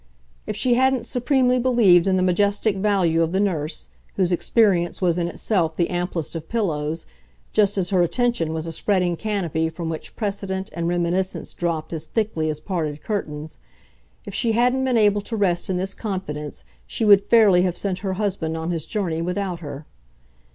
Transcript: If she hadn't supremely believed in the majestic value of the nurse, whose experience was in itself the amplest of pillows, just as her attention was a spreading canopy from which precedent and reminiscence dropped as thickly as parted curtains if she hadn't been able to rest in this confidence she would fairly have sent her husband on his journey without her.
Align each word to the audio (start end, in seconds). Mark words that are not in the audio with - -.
If 0.47 0.55
she 0.55 0.73
hadn't 0.73 1.05
supremely 1.05 1.59
believed 1.59 2.07
in 2.07 2.15
the 2.15 2.23
majestic 2.23 2.75
value 2.75 3.21
of 3.21 3.33
the 3.33 3.39
nurse, 3.39 3.87
whose 4.15 4.31
experience 4.31 4.99
was 4.99 5.15
in 5.15 5.27
itself 5.27 5.75
the 5.75 5.91
amplest 5.91 6.33
of 6.35 6.49
pillows, 6.49 7.05
just 7.53 7.77
as 7.77 7.91
her 7.91 8.01
attention 8.01 8.51
was 8.51 8.65
a 8.65 8.71
spreading 8.71 9.15
canopy 9.15 9.69
from 9.69 9.89
which 9.89 10.15
precedent 10.15 10.71
and 10.73 10.87
reminiscence 10.87 11.53
dropped 11.53 11.93
as 11.93 12.07
thickly 12.07 12.49
as 12.49 12.59
parted 12.59 13.03
curtains 13.03 13.59
if 14.25 14.33
she 14.33 14.53
hadn't 14.53 14.83
been 14.83 14.97
able 14.97 15.21
to 15.21 15.35
rest 15.37 15.69
in 15.69 15.77
this 15.77 15.93
confidence 15.93 16.63
she 16.87 17.05
would 17.05 17.21
fairly 17.23 17.61
have 17.61 17.77
sent 17.77 17.99
her 17.99 18.13
husband 18.13 18.57
on 18.57 18.71
his 18.71 18.87
journey 18.87 19.21
without 19.21 19.59
her. 19.59 19.85